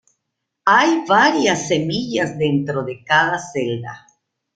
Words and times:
Hay 0.65 1.03
varias 1.07 1.67
semillas 1.67 2.35
dentro 2.39 2.83
de 2.83 3.03
cada 3.03 3.37
celda. 3.37 4.07